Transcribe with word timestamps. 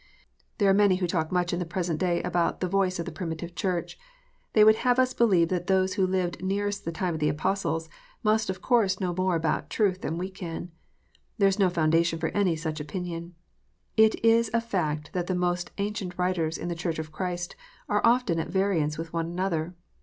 There 0.57 0.67
are 0.67 0.73
many 0.73 0.95
who 0.95 1.05
talk 1.05 1.31
much 1.31 1.53
in 1.53 1.59
the 1.59 1.63
present 1.63 1.99
day 1.99 2.23
about" 2.23 2.59
the 2.59 2.67
voice 2.67 2.97
of 2.97 3.05
the 3.05 3.11
primitive 3.11 3.53
Church." 3.53 3.99
They 4.53 4.63
would 4.63 4.77
have 4.77 4.97
us 4.97 5.13
believe 5.13 5.49
that 5.49 5.67
those 5.67 5.93
who 5.93 6.07
lived 6.07 6.41
nearest 6.43 6.85
the 6.85 6.91
time 6.91 7.13
of 7.13 7.19
the 7.19 7.29
Apostles, 7.29 7.87
must 8.23 8.49
of 8.49 8.63
course 8.63 8.99
know 8.99 9.13
more 9.15 9.35
about 9.35 9.69
truth 9.69 10.01
than 10.01 10.17
we 10.17 10.31
can. 10.31 10.71
There 11.37 11.47
is 11.49 11.59
no 11.59 11.69
foundation 11.69 12.17
for 12.17 12.29
any 12.29 12.55
such 12.55 12.79
opinion. 12.79 13.35
It 13.95 14.15
is 14.25 14.49
a 14.55 14.59
fact 14.59 15.11
that 15.13 15.27
the 15.27 15.35
most 15.35 15.69
ancient 15.77 16.17
writers 16.17 16.57
in 16.57 16.67
the 16.67 16.73
Church 16.73 16.97
of 16.97 17.11
Christ 17.11 17.55
are 17.87 18.01
often 18.03 18.39
at 18.39 18.49
variance 18.49 18.97
with 18.97 19.13
one 19.13 19.27
another. 19.27 19.75